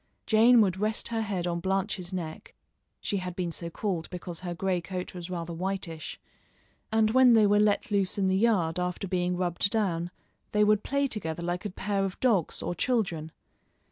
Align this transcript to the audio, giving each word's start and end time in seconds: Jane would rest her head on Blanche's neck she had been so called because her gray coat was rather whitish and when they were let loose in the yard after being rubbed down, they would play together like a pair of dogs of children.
Jane 0.25 0.61
would 0.61 0.79
rest 0.79 1.09
her 1.09 1.21
head 1.21 1.45
on 1.45 1.59
Blanche's 1.59 2.11
neck 2.11 2.55
she 3.01 3.17
had 3.17 3.35
been 3.35 3.51
so 3.51 3.69
called 3.69 4.09
because 4.09 4.39
her 4.39 4.55
gray 4.55 4.81
coat 4.81 5.13
was 5.13 5.29
rather 5.29 5.53
whitish 5.53 6.19
and 6.91 7.11
when 7.11 7.35
they 7.35 7.45
were 7.45 7.59
let 7.59 7.91
loose 7.91 8.17
in 8.17 8.27
the 8.27 8.35
yard 8.35 8.79
after 8.79 9.07
being 9.07 9.37
rubbed 9.37 9.69
down, 9.69 10.09
they 10.53 10.63
would 10.63 10.81
play 10.83 11.05
together 11.05 11.43
like 11.43 11.65
a 11.65 11.69
pair 11.69 12.03
of 12.03 12.19
dogs 12.19 12.63
of 12.63 12.77
children. 12.77 13.31